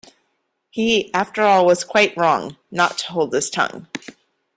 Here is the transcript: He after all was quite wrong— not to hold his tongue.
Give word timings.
He 0.71 1.13
after 1.13 1.43
all 1.43 1.63
was 1.63 1.83
quite 1.83 2.17
wrong— 2.17 2.57
not 2.71 2.97
to 2.97 3.11
hold 3.11 3.31
his 3.35 3.51
tongue. 3.51 3.85